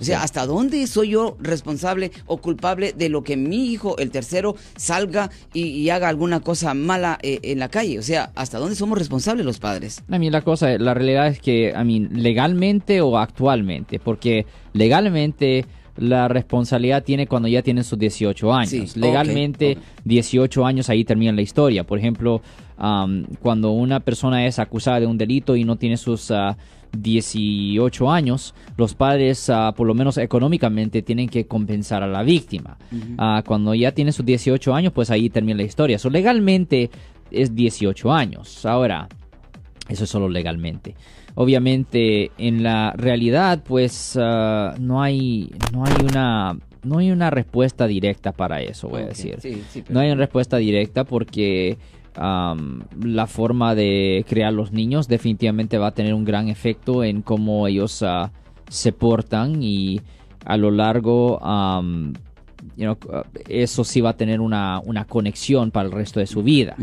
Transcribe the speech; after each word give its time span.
O 0.00 0.04
sea, 0.04 0.22
¿hasta 0.22 0.46
dónde 0.46 0.86
soy 0.86 1.10
yo 1.10 1.36
responsable 1.40 2.10
o 2.26 2.38
culpable 2.38 2.92
de 2.92 3.08
lo 3.08 3.22
que 3.22 3.36
mi 3.36 3.66
hijo, 3.66 3.96
el 3.98 4.10
tercero, 4.10 4.56
salga 4.76 5.30
y, 5.52 5.88
haga 5.90 6.08
alguna 6.08 6.40
cosa 6.40 6.74
mala 6.74 7.18
eh, 7.22 7.40
en 7.42 7.58
la 7.58 7.68
calle? 7.68 7.98
O 7.98 8.02
sea, 8.02 8.30
¿hasta 8.34 8.58
dónde 8.58 8.76
somos 8.76 8.98
responsables 8.98 9.46
los 9.46 9.58
padres? 9.58 10.02
A 10.10 10.18
mí 10.18 10.30
la 10.30 10.42
cosa, 10.42 10.76
la 10.78 10.94
realidad 10.94 11.28
es 11.28 11.40
que, 11.40 11.74
a 11.74 11.84
mí, 11.84 12.08
legalmente 12.10 13.00
o 13.00 13.18
actualmente, 13.18 13.98
porque 13.98 14.46
legalmente 14.72 15.64
la 15.96 16.28
responsabilidad 16.28 17.02
tiene 17.02 17.26
cuando 17.26 17.48
ya 17.48 17.62
tienen 17.62 17.84
sus 17.84 17.98
18 17.98 18.52
años. 18.52 18.96
Legalmente, 18.96 19.78
18 20.04 20.66
años 20.66 20.90
ahí 20.90 21.04
termina 21.04 21.32
la 21.32 21.42
historia. 21.42 21.84
Por 21.84 21.98
ejemplo, 21.98 22.42
cuando 23.40 23.70
una 23.70 24.00
persona 24.00 24.46
es 24.46 24.58
acusada 24.58 25.00
de 25.00 25.06
un 25.06 25.16
delito 25.16 25.56
y 25.56 25.64
no 25.64 25.76
tiene 25.76 25.96
sus 25.96 26.30
18 26.92 28.10
ah, 28.10 28.16
años, 28.16 28.54
los 28.76 28.94
padres, 28.94 29.50
ah, 29.50 29.74
por 29.76 29.86
lo 29.86 29.94
menos 29.94 30.18
económicamente, 30.18 31.02
tienen 31.02 31.28
que 31.28 31.46
compensar 31.46 32.02
a 32.02 32.06
la 32.06 32.22
víctima. 32.22 32.78
Ah, 33.18 33.42
cuando 33.46 33.74
ya 33.74 33.92
tiene 33.92 34.12
sus 34.12 34.24
18 34.24 34.74
años, 34.74 34.92
pues 34.92 35.10
ahí 35.10 35.30
termina 35.30 35.58
la 35.58 35.64
historia. 35.64 35.98
So, 35.98 36.10
legalmente 36.10 36.90
es 37.30 37.54
18 37.54 38.12
años. 38.12 38.64
Ahora, 38.66 39.08
eso 39.88 40.04
es 40.04 40.10
solo 40.10 40.28
legalmente. 40.28 40.94
Obviamente, 41.34 42.30
en 42.38 42.62
la 42.62 42.92
realidad, 42.96 43.62
pues 43.66 44.16
no 44.16 45.02
hay, 45.02 45.52
no 45.72 45.84
hay 45.84 45.94
una 46.02 46.56
no 46.86 46.98
hay 46.98 47.10
una 47.10 47.30
respuesta 47.30 47.86
directa 47.86 48.32
para 48.32 48.62
eso, 48.62 48.88
voy 48.88 49.02
a 49.02 49.06
decir. 49.06 49.38
no 49.88 50.00
hay 50.00 50.10
una 50.10 50.20
respuesta 50.20 50.56
directa 50.56 51.04
porque 51.04 51.76
la 52.16 53.26
forma 53.26 53.74
de 53.74 54.24
crear 54.28 54.52
los 54.52 54.72
niños 54.72 55.08
definitivamente 55.08 55.78
va 55.78 55.88
a 55.88 55.94
tener 55.94 56.14
un 56.14 56.24
gran 56.24 56.48
efecto 56.48 57.04
en 57.04 57.22
cómo 57.22 57.66
ellos 57.66 58.02
ah, 58.02 58.32
se 58.68 58.92
portan 58.92 59.62
y 59.62 60.00
a 60.44 60.56
lo 60.56 60.70
largo 60.70 61.38
eso 63.48 63.84
sí 63.84 64.00
va 64.00 64.10
a 64.10 64.16
tener 64.16 64.40
una, 64.40 64.82
conexión 65.08 65.70
para 65.70 65.86
el 65.86 65.92
resto 65.92 66.20
de 66.20 66.26
su 66.26 66.42
vida. 66.42 66.76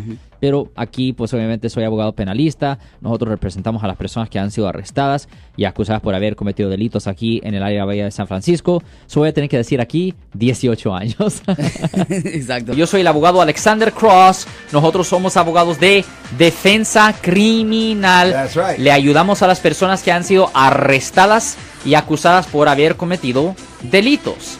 Pero 0.43 0.67
aquí, 0.75 1.13
pues 1.13 1.33
obviamente 1.33 1.69
soy 1.69 1.85
abogado 1.85 2.11
penalista. 2.11 2.77
Nosotros 2.99 3.29
representamos 3.29 3.81
a 3.81 3.87
las 3.87 3.95
personas 3.95 4.29
que 4.29 4.39
han 4.39 4.51
sido 4.51 4.67
arrestadas 4.67 5.29
y 5.55 5.63
acusadas 5.63 6.01
por 6.01 6.15
haber 6.15 6.35
cometido 6.35 6.69
delitos 6.69 7.07
aquí 7.07 7.39
en 7.45 7.53
el 7.53 7.63
área 7.63 7.75
de 7.75 7.79
la 7.79 7.85
Bahía 7.85 8.03
de 8.03 8.11
San 8.11 8.27
Francisco. 8.27 8.83
So 9.07 9.21
voy 9.21 9.29
a 9.29 9.33
tener 9.33 9.49
que 9.49 9.55
decir 9.55 9.79
aquí 9.79 10.13
18 10.33 10.93
años. 10.93 11.41
Exacto. 12.09 12.73
Yo 12.73 12.87
soy 12.87 13.01
el 13.01 13.07
abogado 13.07 13.41
Alexander 13.41 13.93
Cross. 13.93 14.45
Nosotros 14.73 15.07
somos 15.07 15.37
abogados 15.37 15.79
de 15.79 16.03
defensa 16.37 17.15
criminal. 17.21 18.49
Le 18.79 18.91
ayudamos 18.91 19.43
a 19.43 19.47
las 19.47 19.61
personas 19.61 20.03
que 20.03 20.11
han 20.11 20.25
sido 20.25 20.49
arrestadas 20.53 21.57
y 21.85 21.93
acusadas 21.93 22.47
por 22.47 22.67
haber 22.67 22.97
cometido 22.97 23.55
delitos. 23.81 24.59